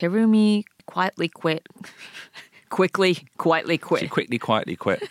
[0.00, 1.66] Terumi quietly quit.
[2.70, 4.10] quickly, quietly She quit.
[4.10, 5.00] quickly, quietly quit.
[5.00, 5.10] Quiet,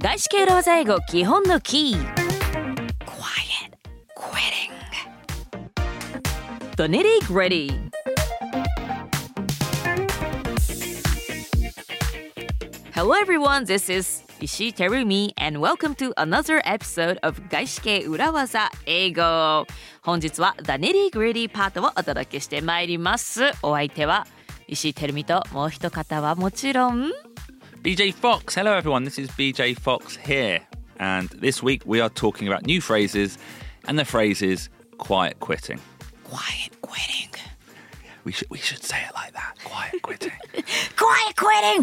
[0.00, 1.98] 外資系裏技英語基本のキー
[3.04, 3.72] Quiet
[4.14, 4.70] quitting
[6.76, 7.70] The nitty gritty
[12.94, 19.66] Hello everyone, this is Ishii Terumi and welcome to another episode of 外資系裏技英語
[20.02, 24.28] 本日は The nitty gritty パートをお届けしてまいりますお相手は
[24.68, 27.10] 石井てるみともう一方はもちろん
[27.82, 28.54] BJ Fox.
[28.54, 29.04] Hello, everyone.
[29.04, 30.60] This is BJ Fox here.
[30.98, 33.38] And this week we are talking about new phrases,
[33.86, 34.68] and the phrase is
[34.98, 35.80] quiet quitting.
[36.24, 37.30] Quiet quitting
[38.27, 40.31] We should, we should say it like that quiet quitting.
[40.97, 41.81] Quiet quitting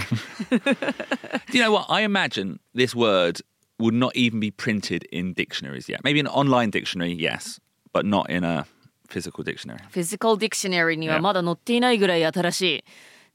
[1.51, 1.87] Do you know what?
[1.89, 3.41] I imagine this word
[3.79, 6.03] would not even be printed in dictionaries yet.
[6.05, 7.59] Maybe an online dictionary, yes,
[7.93, 8.67] but not in a
[9.09, 9.81] physical dictionary.
[9.91, 11.21] フィジカルディクショナリーには Yeah.
[11.21, 12.85] まだ載っていないぐらい新しい。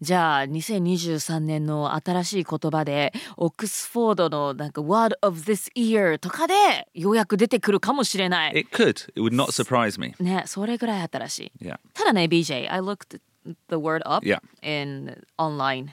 [0.01, 6.55] じゃあ2023年の新しい言葉でオックスフォードのなんか Word of this year とかで
[6.95, 8.61] ようやく出てくるかもしれない。
[8.61, 9.11] It could.
[9.11, 10.15] It would not surprise me.
[10.19, 11.67] ね、それぐらい新しい。
[11.67, 11.79] Yeah.
[11.93, 14.41] ただね、BJ, I looked the word up Yeah.
[14.63, 15.91] in online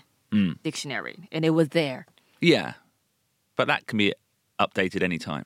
[0.64, 2.06] dictionary and it was there.
[2.42, 2.76] Yeah.
[3.58, 4.14] But that can be
[4.60, 5.46] updated anytime.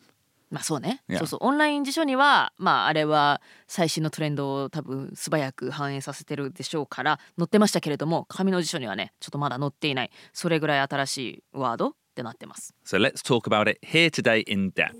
[0.52, 1.02] まあそうね。
[1.18, 1.40] そうそう。
[1.44, 10.12] オンライン辞書には、まああれは最新のトレンドを多分素早く反映させてるでしょうから載ってましたけれども、紙の辞書にはね、ちょっとまだ載っていない。
[10.34, 12.76] それぐらい新しいワードってなってます。
[12.86, 14.92] So let's talk about it here today in depth.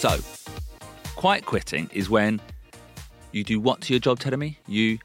[0.00, 0.18] So,
[1.14, 2.40] quiet quitting is when
[3.30, 4.56] you do what to your job, Teremi?
[4.66, 4.98] You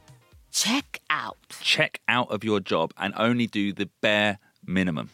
[0.52, 1.37] check out。
[1.61, 5.09] check out of your job and only do the bare minimum.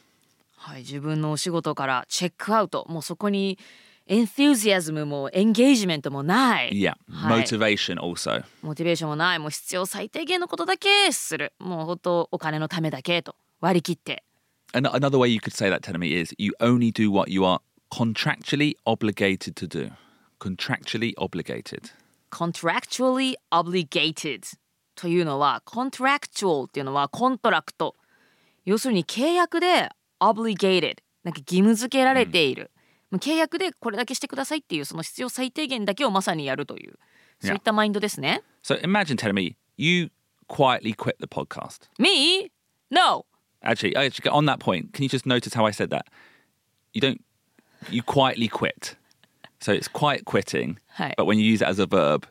[0.57, 2.87] はい、自分のお仕事からチェックアウト。
[2.89, 3.59] もうそこに
[4.07, 6.71] エン u ズ a ズムもエンゲージメントもない。
[6.73, 6.95] Yeah.
[7.09, 8.45] はい Motivation also.
[8.63, 9.39] モチベーションもない。
[9.39, 11.53] もう必要最低限のことだけする。
[11.59, 14.25] もう本当お金のためだけと割り切って。
[14.73, 17.59] And another way you could say that, Teremi, is you only do what you are
[17.91, 19.91] contractually obligated to do.
[20.39, 21.91] Contractually obligated.
[22.31, 24.47] contractually obligated
[24.96, 27.96] というのは contractual っていうのはコントラクト
[28.66, 29.90] 要するに契約で
[30.20, 32.72] obligated なんか義務付けられている、
[33.10, 37.00] もう契約でこれだけしてくださいっていうその必要最低限だけをまさにやるという
[37.42, 38.42] そういったマインドですね。
[38.64, 40.10] So imagine, Teremi, you
[40.48, 41.90] quietly quit the podcast.
[41.98, 42.52] Me?
[42.92, 43.26] No!
[43.64, 46.06] Actually, actually, on that point, can you just notice how I said that?
[46.94, 47.22] You don't,
[47.90, 48.96] you quietly quit.
[49.60, 51.16] So it's quiet quitting, はい。
[51.18, 52.28] but when you use it as a verb,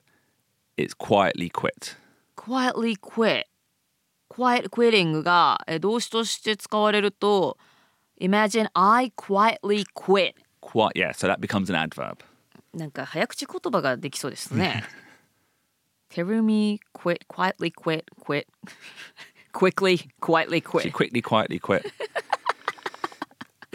[0.77, 1.97] it's quietly quit.
[2.44, 3.46] quietly quit
[4.30, 7.58] quiet quitting がえ動詞として使われると
[8.20, 11.12] imagine I quietly quit Quite, yeah.
[11.14, 12.18] So that becomes an adverb.
[12.74, 14.84] なんか早口言葉ができそうですね。
[16.12, 18.48] Tell me quit, quietly quit, quit,
[19.54, 21.86] quickly, quietly She quit, quickly, quietly quit.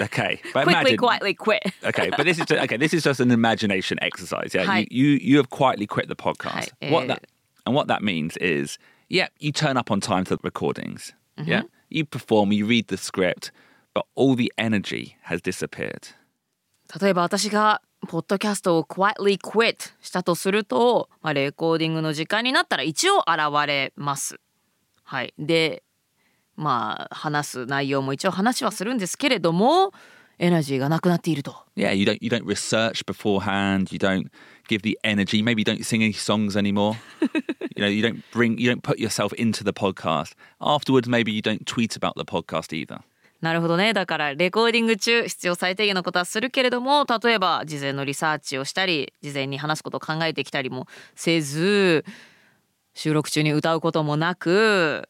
[0.01, 0.97] okay, but quickly, imagine.
[0.99, 1.63] quietly quit.
[1.85, 2.77] Okay, but this is just, okay.
[2.77, 4.53] This is just an imagination exercise.
[4.53, 4.87] Yeah, Hi.
[4.91, 6.71] you, you you have quietly quit the podcast.
[6.83, 7.25] Hi, What uh, that
[7.70, 11.14] and what that means is, yeah, you turn up on time to the recordings.
[11.38, 11.50] Mm-hmm.
[11.50, 13.52] Yeah, you perform, you read the script,
[13.94, 16.16] but all the energy has disappeared.
[17.00, 24.40] 例えば私がポッドキャストを quietly quit したとすると、まあ、レコーディングの時間になったら一応現れます。
[25.04, 25.36] はい。
[25.38, 25.84] で、
[26.56, 29.94] まあ話す内容も一応話はするんですけれども、
[30.40, 31.56] エナジーがなくなっていると。
[31.76, 33.94] Yeah, you don't you don't research beforehand.
[33.94, 34.32] You don't
[34.70, 35.42] give the energy.
[35.42, 36.96] Maybe you don't sing any songs anymore.
[37.76, 40.34] you know, you don't bring you don't put yourself into the podcast.
[40.62, 43.02] Afterwards, maybe you don't tweet about the podcast either.
[43.42, 43.94] なるほどね。
[43.94, 52.04] だから、レコーディング中、必要最低限のことはするけれども、例えば、事前のリサーチをしたり、事前に話すことを考えてきたりもせず、
[52.94, 55.08] 収録中に歌うこともなく、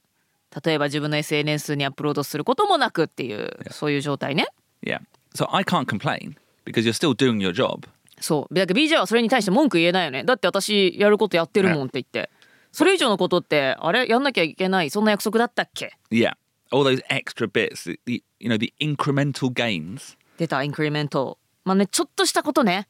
[0.64, 4.46] 例えば自分の SNS にアップロードすることもなくっていう、そういう状態ね。
[4.84, 5.00] Yeah.
[5.34, 6.36] So I can't complain
[6.66, 7.88] because you're still doing your job.
[8.20, 8.54] そう。
[8.54, 10.24] だから BJ はそれに対して文句言えないよね。
[10.24, 12.30] だって私、やることやってるもんって言って。
[12.72, 14.08] それ以上のことって、あれ？
[14.08, 16.34] やんなきゃいけない、そんな約束だったっけ？Yeah.
[16.72, 20.18] All those extra bits, the, you know, the incremental gains.
[20.38, 22.88] 出たインクリメントまあねちょっとしたことね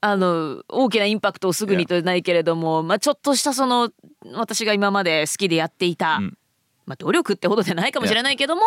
[0.00, 3.90] あの大きなインパクトをすぐにとないけれども、まあちょっとしたその
[4.34, 6.20] 私が今まで好きでやっていた、
[6.86, 8.62] まあ努力ってほどじゃないかもしれないけども、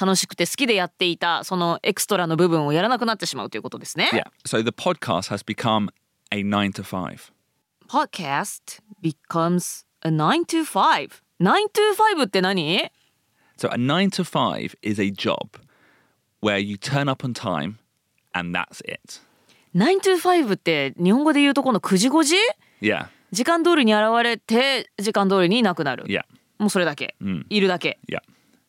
[0.00, 4.10] 楽しくて好きでやっていたそのエクストラの部分をやらなくなってしまうということですね。
[4.12, 4.24] Yeah.
[4.46, 5.90] So the podcast has become
[6.30, 7.32] a nine to five.
[7.88, 12.90] Podcast becomes a 9 to 5 9 to 5って何
[13.58, 15.58] So a nine to five is a job
[16.40, 17.78] where you turn up on time
[18.32, 19.20] and that's it.
[19.74, 22.36] 9 to 5って日本語で言うとこの9時5時
[22.80, 23.06] Yeah.
[23.32, 26.04] 時間通りに現れて時間通りにいなくなる。
[26.04, 26.22] Yeah.
[26.57, 27.15] もうそれだけ。
[27.23, 27.99] んいるだけ。
[28.07, 28.19] Yeah.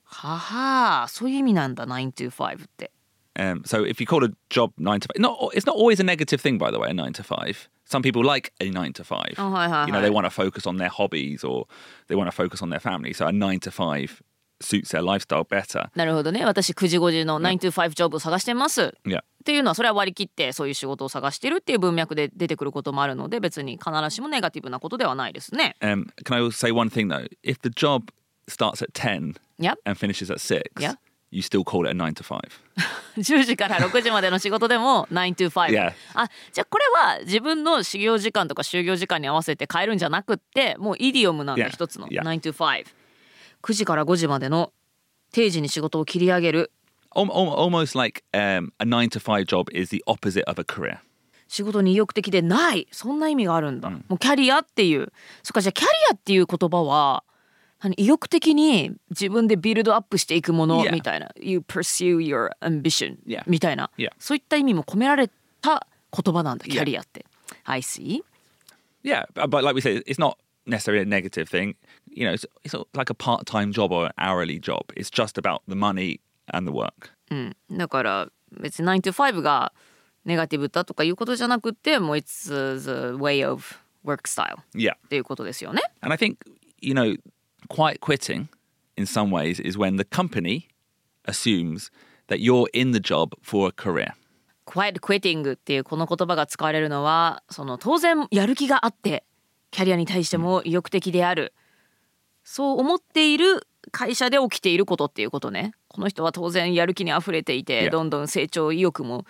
[0.04, 2.90] ははそういう意味なんだ9 to 5って。
[3.36, 6.04] Um, so if you call a job nine to five, not it's not always a
[6.04, 6.90] negative thing, by the way.
[6.90, 7.68] A nine to five.
[7.84, 9.34] Some people like a nine to five.
[9.38, 10.02] Oh, hi, hi, you know, hi.
[10.02, 11.66] they want to focus on their hobbies or
[12.08, 13.12] they want to focus on their family.
[13.12, 14.22] So a nine to five
[14.61, 15.89] suits their lifestyle better.
[15.95, 16.45] なるほどね。
[16.45, 18.93] 私9時5時の9 to 5ジョブを探してます。
[19.05, 19.19] Yeah.
[19.21, 25.75] っていうのはそれは割り切ってそういう仕事を探してるっていう文脈で出てくることもあるので別に必ずしもネガティブなことではないですね。
[25.81, 27.27] Um, can I also say one thing though?
[27.43, 28.11] If the job
[28.49, 29.75] starts at ten Yep.
[29.85, 30.95] and finishes at six, Yeah.
[31.29, 32.39] you still call it a nine to five.
[33.17, 35.69] 10時から6時までの仕事でも9 to 5。
[35.71, 35.93] Yeah.
[36.15, 41.69] あじゃあこれは自分の始業時間とか就業時間に合わせて変えるんじゃなくってもうイディオムなんだ Yeah.
[41.69, 42.23] 一つの Yeah.
[42.23, 42.85] 9 to 5。
[43.65, 44.71] 9時から5時までの
[45.31, 46.71] 定時に仕事を切り上げる
[47.15, 50.63] Al- al- Almost like um, a nine to five job is the opposite of a
[50.63, 50.99] career.
[51.47, 57.23] 仕事に意欲的でないそんな意味があるんだ、もうキャリアっていうそっかじゃあキャリアっていう言葉は
[57.81, 60.91] 何意欲的に自分でビルドアップしていくもの Yeah.
[60.91, 63.43] みたいな、You pursue your ambition、Yeah.
[63.47, 64.09] みたいな、Yeah.
[64.19, 65.29] そういった意味も込められ
[65.61, 67.25] た言葉なんだキャリアって、
[67.63, 68.21] I see
[69.03, 71.75] Yeah, but, but like we said, it's not necessarily a negative thing.
[72.14, 74.82] You know, it's, it's like a part-time job or an hourly job.
[74.96, 76.20] It's just about the money
[76.52, 77.12] and the work.
[77.30, 78.28] うん、だから
[78.60, 79.72] 別に9 to 5が
[80.24, 82.48] ネガティブだとかいうことじゃなくてもう It's
[82.78, 85.82] the way of work style Yeah, っていうことですよね。
[86.02, 86.36] and I think
[86.80, 87.16] you know,
[87.68, 88.48] quiet quitting
[88.96, 90.68] in some ways is when the company
[91.26, 91.90] assumes
[92.28, 94.14] that you're in the job for a career.
[94.66, 99.24] Quiet quitting っていうこの言葉が使われるのはその当然やる気があって
[99.70, 101.52] キャリアに対しても意欲的である、
[102.45, 105.73] そう思っている会社で起きていることっていうことね。
[105.89, 107.89] この人は当然やる気にあふれていて Yeah.
[107.89, 109.25] どんどん成長意欲も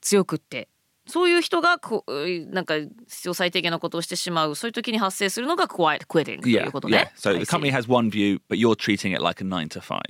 [0.00, 0.68] 強くって。
[1.06, 4.54] そういう人がこうなんか必要最低限のことをしてしまう。
[4.54, 7.06] そういう時に発生するのが quiet quitting とい Yeah, うこと yeah.
[7.06, 7.12] ね。
[7.16, 10.00] So the company has one view, but you're treating it like a nine to five.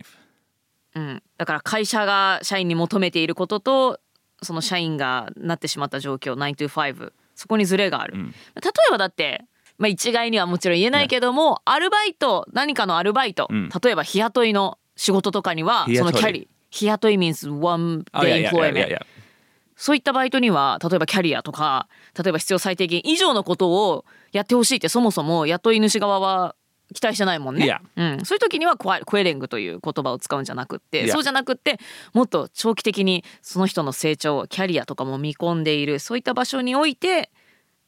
[0.94, 4.00] うん、だから会社が社員に求めていることと
[4.42, 9.46] その社員がなってしまった状況9 to 5そこにズレがある、例えばだって、
[9.82, 19.00] まあ、一概にはもちろん言えないけども、アルバイト何かのアルバイト、ん例えば日雇いの仕事とかにはそのキャリ日雇い means one Oh day employment.
[19.74, 26.54] そういったバイトには例えばキャリアとか例えば必要最低限以上のことをやってほしいってそもそも雇い主側は
[26.94, 27.80] 期待してないもんね。
[27.96, 31.80] うん、そういう時にはクエレングという言葉を使うんじゃなくって.そうじゃなくって
[32.12, 37.32] もっと長期的にその人の成長キャリアとかも見込んでいるそういった場所において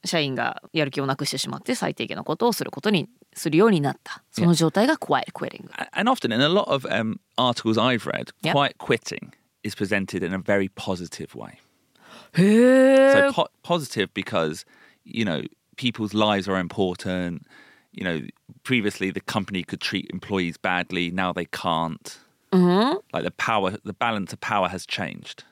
[0.06, 5.72] 社員がやる気をなくしてしまって最低限のことをすることにするようになったその状態がクワイクエレング。
[5.94, 8.54] And often in a lot of um, articles I've read, Yep.
[8.54, 9.32] quiet quitting
[9.64, 11.58] is presented in a very positive way.
[12.34, 14.66] へえ So po- positive because
[15.04, 15.44] you know
[15.76, 17.44] people's lives are important.
[17.92, 18.22] You know,
[18.64, 21.12] previously the company could treat employees badly.
[21.12, 22.20] Now they can't.
[22.52, 25.44] Like the power, the balance of power has changed.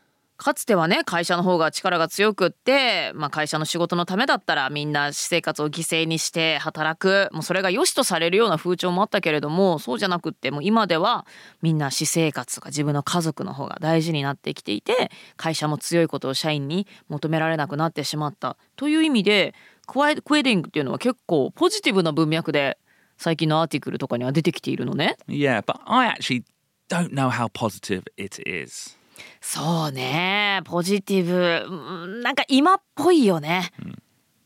[0.43, 11.27] かつてはね会社の方が力が強くって、まあ、会社の仕事のためだったらみんな私生活を犠牲にして働くもうそれが良しとされるような風潮もあったけれどもそうじゃなくってもう今では
[11.63, 19.55] みんな私生活とか自分の家族の方が大事になってきていて会社も強いことを社員に求められなくなってしまったという意味で
[19.87, 22.79] クワイクエディングっていうのは結構ポジティブな文脈で
[23.17, 25.17] 最近のアーティクルとかには出てきているのね。
[25.29, 26.45] Yeah, but I actually
[26.89, 29.02] don't know how positive it is.
[29.41, 33.73] そうねポジティブうんなんか今っぽいよね、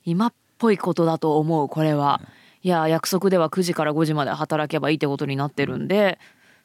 [0.04, 2.20] 今っぽいことだと思うこれは、
[2.62, 6.18] いや約束では9時から5時まで働けばいいってことになってるんで、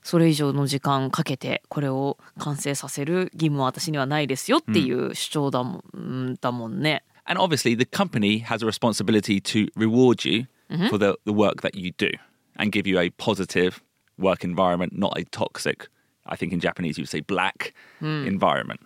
[0.03, 5.99] それ以上の時間かけてこれを完成させる義務は私にはないですよっていう主張だもん,う
[6.31, 7.03] ん、だもんね。
[7.25, 10.47] And obviously, the company has a responsibility to reward you
[10.89, 12.09] for the, the work that you do
[12.57, 13.81] and give you a positive
[14.17, 15.87] work environment, not a toxic,
[16.24, 18.80] I think in Japanese you would say black environment.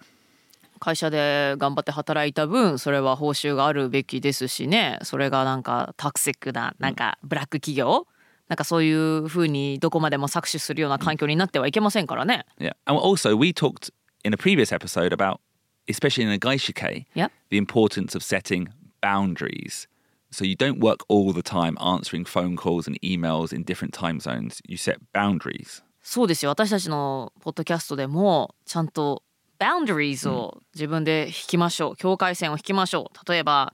[0.78, 8.06] 会社で頑張って働いた分それは報酬があるべきですしねそれがなんかタクシックななんかブラック企業、
[8.48, 12.46] なんかそういうふうにどこまでも搾取するような環境になってはいけませんからね。
[12.58, 12.72] Yeah.
[12.86, 13.90] And also, we talked
[14.24, 15.38] in a previous episode about,
[15.86, 17.30] especially in a gaishike, Yep.
[17.50, 18.68] the importance of setting
[19.02, 19.86] boundaries.
[20.32, 24.18] So you don't work all the time answering phone calls and emails in different time
[24.18, 24.60] zones.
[24.66, 25.82] You set boundaries.
[26.07, 26.51] そうですよ。
[26.51, 29.23] 私たちのポッドキャストでもちゃんと
[29.57, 33.73] boundaries を自分で引きましょう、境界線を引きましょう例えば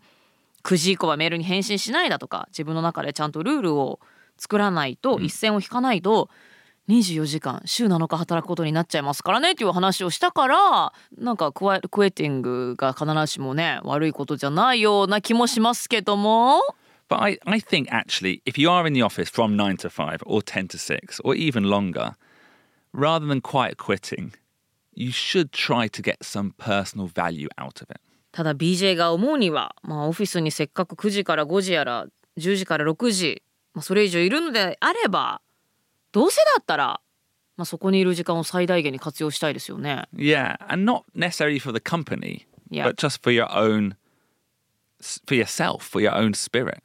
[0.63, 3.99] 9時以降はメールに返信しないだとか自分の中でちゃんとルールを
[4.37, 6.29] 作らないと、一線を引かないと
[6.87, 16.61] 24時間週7日働くことになっちゃいますからねっていう話をしたからなんかクワクエティングが必ずしもね悪いことじゃないような気もしますけども
[17.10, 20.22] But I, I think actually, if you are in the office from 9 to 5
[20.26, 22.16] or 10 to 6 or even longer,
[22.92, 24.32] rather than quiet quitting,
[24.92, 28.00] you should try to get some personal value out of it.
[28.32, 35.40] ただ BJ が思うには、まあ、オフィスにせっかく9時から5時やら10時から6時、まあ、それ以上いるのであれば
[36.12, 37.00] どうせだったら、
[37.56, 40.04] まあ、そこにいる時間を最大限に活用したいですよね。
[40.14, 42.84] Yeah, and not necessarily for the company, Yeah.
[42.90, 43.94] but just for your own,
[45.26, 46.82] for yourself, for your own spirit.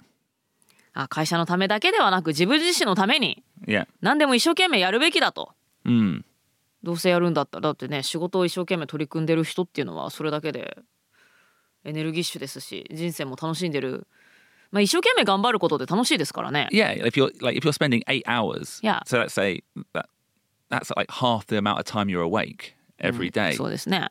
[0.96, 3.86] あ会社のためだけではなく自分自身のために Yeah.
[4.00, 5.52] 何でも一生懸命やるべきだと。
[5.84, 6.22] Mm.
[6.82, 10.78] どうせやるんだったらだってね仕事を一生懸命取り組んでる人っていうのはそれだけで
[11.84, 14.06] エネルギッシュですし人生も楽しんでる、
[14.70, 16.68] まあ、一生懸命頑張ることで楽しいですからね。
[16.70, 19.00] Yeah, if you're like if you're spending eight hours, Yeah.
[19.06, 20.06] So let's say that
[20.70, 23.54] that's like half the amount of time you're awake every day.
[23.54, 24.08] そうですね。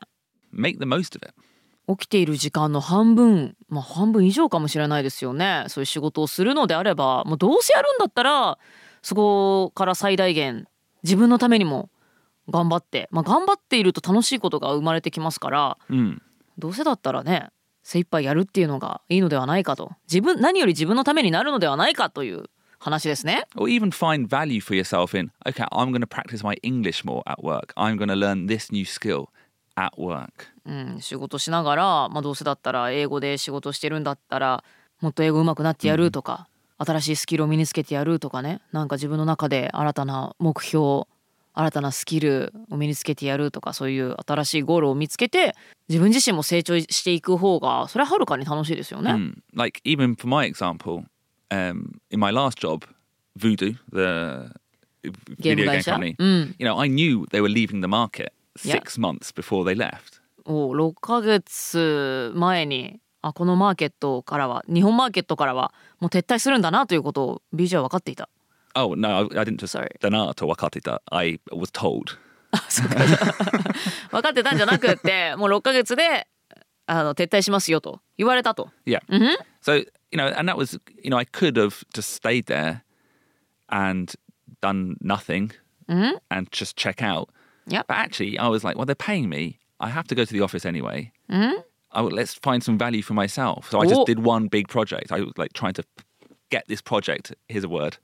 [0.52, 1.34] Make the most of it.
[1.88, 8.58] 起きている時間の半分まあ半分以上かもしれないですよねそういう仕事をするのであればもうどうせやるんだったら
[9.02, 10.66] そこから最大限
[11.04, 11.90] 自分のためにも
[12.50, 16.18] 頑張って、まあ、頑張っていると楽しいことが生まれてきますから Mm.
[16.58, 17.50] どうせだったらね
[17.82, 22.46] 精一杯やるっていうのがいいのではないかと自分何より自分のためになるのではないかという
[22.78, 23.46] 話ですね。
[23.56, 27.42] Or even find value for yourself in, okay, I'm going to practice my English more at
[27.42, 27.72] work.
[27.76, 29.28] I'm going to learn this new skill
[29.76, 30.28] at work.
[30.66, 34.64] うん、仕事しながら、まあ、どうせだったら英語で仕事してるんだったら
[35.00, 41.04] もっと英語上手くなってやるとか、新しいスキルを身につけてやるとかねなんか自分の中で新たな目標
[41.54, 45.54] 新たなスキルを身につけてやるとかそういう新しいゴールを見つけて
[45.88, 49.12] 自分自身も成長していく方がそれははるかに楽しいですよね。
[49.12, 49.38] Mm.
[49.54, 51.04] Like even for my example,
[51.50, 52.84] um, in my last job,
[53.38, 54.52] Voodoo, the
[55.38, 56.54] video game company, Mm.
[56.58, 58.32] you know, I knew they were leaving the market.
[58.55, 60.21] six months before they left.
[60.45, 68.29] お6ヶ月前にあこのマーケットからは日本マーケットからはもう撤退するんだなということを BJ は分かっていた。
[68.73, 69.89] Oh no, I, I didn't just Sorry.
[69.99, 70.99] dana to wakatita.
[71.11, 72.17] I was told.
[74.11, 76.27] 分かってたんじゃなくってもう6ヶ月で
[76.85, 78.69] あの撤退しますよと言われたと。
[78.85, 79.01] Yeah.
[79.61, 79.75] So
[80.11, 82.81] you know, and that was you know, I could have just stayed there
[83.69, 84.13] and
[84.61, 85.51] done nothing
[85.87, 87.29] and just check out.
[87.67, 87.85] Yep.
[87.87, 89.59] But actually, I was like, well, they're paying me.
[89.79, 91.11] I have to go to the office anyway.
[91.29, 93.69] I would, let's find some value for myself.
[93.69, 93.89] So I Oh.
[93.89, 95.11] just did one big project.
[95.11, 95.83] I was like trying to
[96.49, 97.33] get this project.
[97.49, 97.97] Here's a word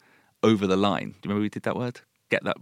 [0.43, 1.09] over the line.
[1.09, 2.01] Do you remember we did that word?
[2.29, 2.57] Get that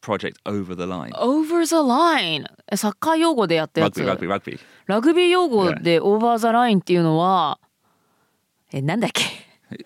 [0.00, 1.12] project over the line.
[1.16, 4.60] Over the line えサッカー用語でやったやつ Rugby, rugby, rugby.
[4.86, 7.58] ラグビー用語で Over the line っていうのは
[8.72, 9.24] えなんだっけ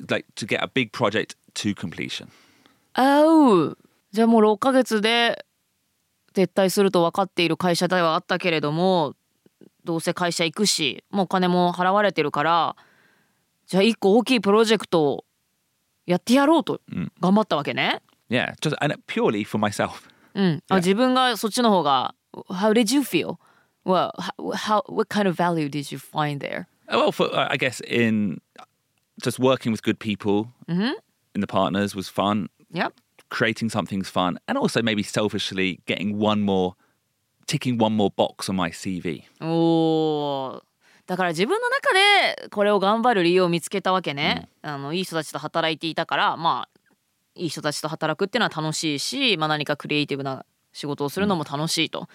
[0.09, 2.29] Like to get a big project to completion.
[2.95, 3.79] あう
[4.13, 5.45] じゃあもう6ヶ月で
[6.38, 9.16] 撤退すると分かっている会社ではあったけれども
[9.84, 12.76] どうせ会社行くしもうお金も払われてるから
[13.66, 15.26] じゃあ一個大きいプロジェクトを
[16.06, 16.80] やってやろうと
[17.20, 18.02] 頑張ったわけね。
[18.30, 20.10] Yeah, just and purely for myself.
[20.36, 20.78] うん、あ Yeah.
[20.78, 22.14] 自分がそっちの方が
[22.50, 23.38] How did you feel?
[23.84, 24.12] Well,
[24.54, 26.68] how, what kind of value did you find there?
[26.90, 28.42] Well, for, uh, I guess in
[29.22, 32.50] just working with good people in the partners was fun.
[32.72, 32.94] Yep.
[33.30, 36.76] Creating something's fun, and also maybe selfishly getting one more,
[37.46, 39.24] ticking one more box on my CV.
[39.42, 40.62] おー。
[41.08, 46.80] だから自分の中でこれを頑張る理由を見つけたわけね、あのいい人たちと働いていたからまあ
[47.36, 52.08] いい人たちと働くっていうのは楽しいし、まあ、何かクリエイティブな仕事をするのも楽しいと。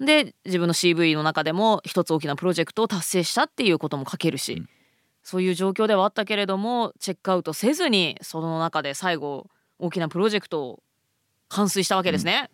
[0.00, 4.62] で自分の CV の中でも一つ大きなプロジェクトを達成したっていうことも書けるし、
[5.22, 10.82] そういう状況ではあったけれどもチェックアウトせずにその中で最後大きなプロジェクトを
[11.48, 12.50] 完遂したわけですね。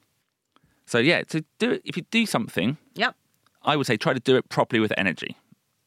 [0.87, 3.14] So yeah, to do it, if you do something, Yep.
[3.62, 5.37] I would say try to do it properly with energy.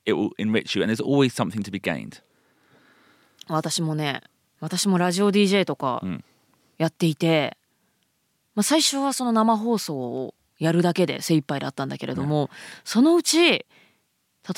[0.06, 2.22] It will enrich you, and there's always something to be gained.
[3.48, 4.22] 私もね
[4.60, 6.24] 私もラジオ DJ とかん
[6.78, 7.58] やっていて、
[8.56, 12.50] まあ、最初はその生放送をやるだけで精一杯だったんだけれども、
[12.84, 13.66] そのうち例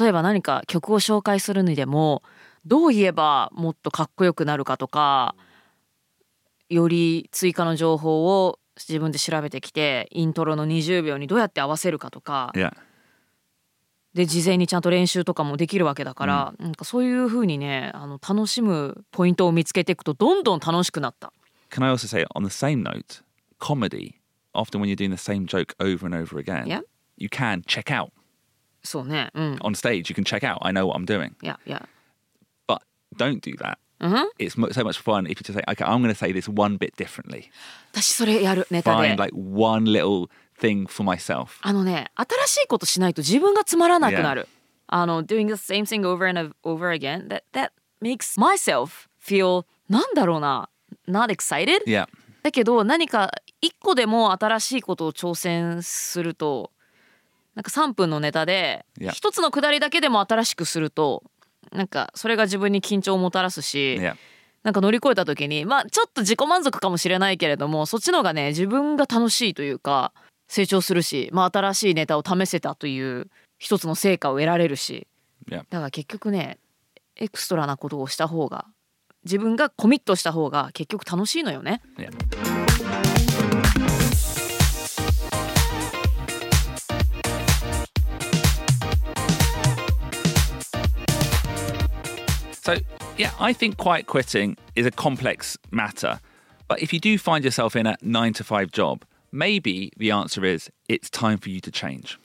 [0.07, 2.23] えば何か曲を紹介するにでも
[2.65, 5.35] どう言えばもっとかっこよくなるかとか
[6.69, 12.73] より追加の情報を自分で調べてきてイントロの20秒にどうやって合わせるかとか Yeah.
[14.13, 21.31] で事前にちゃんと練習とかもできるわけだから、なんかそういう風にねあの楽しむポイントを見つけていくとどんどん楽しくなった。
[21.69, 23.21] Can I also say on the same note,
[23.59, 24.15] comedy,
[24.53, 26.81] often when you're doing the same joke over and over again, Yeah.
[27.17, 28.09] you can check out
[28.83, 30.09] そうねうん on stage.
[30.11, 30.57] You can check out.
[30.65, 31.87] I know what I'm doing, いやいや
[32.67, 32.79] but
[33.15, 33.77] don't do that
[34.37, 36.49] it's mo- so much fun if you just say, okay, I'm going to say this
[36.49, 37.49] one bit differently.
[37.93, 39.17] 私それやるネタで Find。
[39.17, 40.29] like one little
[40.59, 41.57] thing for myself.
[41.61, 44.47] あのね、新しいことしないと自分がつまらなくなる。
[44.87, 50.69] あの、doing the same thing over and over again, that, that makes myself feel, なんだろうな、
[51.07, 51.83] not excited?
[51.85, 52.07] Yeah.
[52.41, 56.71] だけど何か一個でも新しいことを挑戦すると
[57.53, 59.11] なんか3分のネタで Yeah.
[59.11, 61.23] 一つのくだりだけでも新しくすると
[61.71, 64.15] なんかそれが自分に緊張をもたらすし、Yeah.
[64.63, 70.11] なんか乗り越えた時にまあちょっと自己満足かもしれないけれどもそっちの方がね自分が楽しいというか
[70.49, 75.07] 成長するし、まあ、新しいネタを試せたという一つの成果を得られるし
[75.49, 75.63] Yeah.
[75.69, 76.59] だから結局ね
[77.15, 78.65] エクストラなことをした方が
[79.23, 81.81] 自分がコミットした方が結局楽しいのよね。
[81.97, 82.68] Yeah.
[92.69, 92.77] So,
[93.17, 96.19] yeah, I think quiet quitting is a complex matter.
[96.67, 100.45] But if you do find yourself in a nine to five job, maybe the answer
[100.45, 102.19] is it's time for you to change.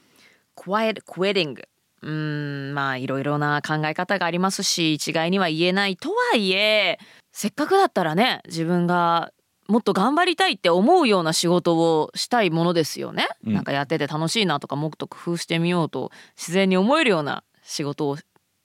[0.54, 1.56] quiet quitting
[2.02, 6.98] うーんまあいろいろな考え方がありますし一概には言えないとはいえ
[7.32, 9.32] せっかくだったらね自分が
[9.66, 18.18] もっと頑張りたいって思うような仕事をしたいものですよね、なんかやってて楽しいなとかもっと工夫してみようと自然に思えるような仕事を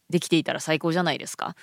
[0.09, 1.55] できていたら最高じゃないですか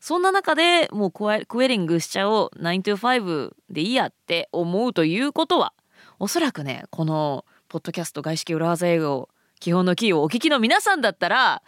[0.00, 5.72] そんな中でもうクエリングしちゃおう9 to 5でいいやって思うということは
[6.18, 9.28] おそらくねこのポッドキャスト外資系裏技英語
[9.58, 11.62] 基本のキーをお聞きの皆さんだったら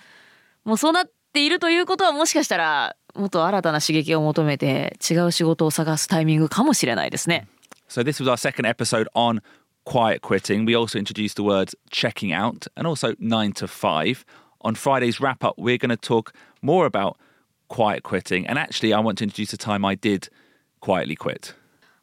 [0.64, 7.48] もうそうなっているということはもしかしたらもっと新たな刺激を求めて違う仕事を探すタイミングかもしれないですね。
[7.88, 9.40] So, this was our second episode on
[9.84, 10.66] quiet quitting.
[10.66, 14.24] We also introduced the words checking out and also nine to five.
[14.60, 17.16] On Friday's wrap up, we're going to talk more about
[17.68, 18.46] quiet quitting.
[18.46, 20.28] And actually, I want to introduce a time I did
[20.80, 21.54] quietly quit.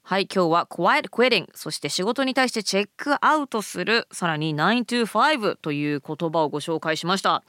[0.07, 7.43] はい今日は Quiet Quitting そして仕事に対してチェックアウトするさらに9 to 5という言葉をご紹介しました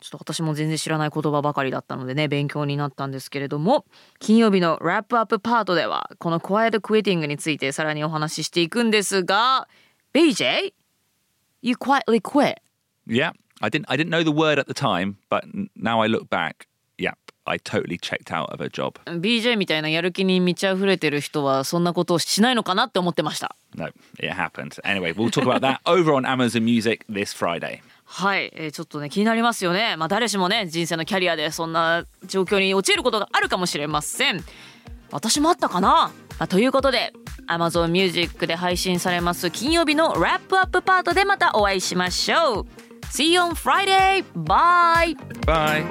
[0.00, 3.84] ちょっと私も全然知らない言葉ばかりだったのでね勉強になったんですけれども
[4.18, 9.68] 金曜日のラップアップパートではこの Quiet Quitting についてさらにお話ししていくんですが
[10.12, 10.72] BJ
[11.62, 12.56] You quietly quit
[13.06, 13.84] Yeah, I didn't.
[13.88, 15.44] I didn't know the word at the time, but
[15.76, 16.66] now I look back.
[16.98, 18.94] Yep, I totally checked out of a job.
[19.06, 23.86] BJ みたいなやる気に満ち溢れてる人はそんなことをしないのかなって思ってました No,
[24.18, 24.80] it happened.
[24.82, 27.80] Anyway, we'll talk about that over on Amazon Music this Friday.
[28.04, 29.96] はい、えーちょっとね気になりますよね。
[29.96, 34.44] まあ誰しもね人生のキャリアでそんな状況に陥ることがあるかもしれません。
[35.12, 37.12] 私もあったかな、まあということで
[37.48, 42.89] Amazon Music で配信されます金曜日のラップアップパートでまたお会いしましょう。
[43.10, 44.24] See you on Friday!
[44.34, 45.14] Bye!
[45.44, 45.84] Bye.